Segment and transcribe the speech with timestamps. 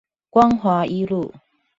[0.31, 1.31] 光華一路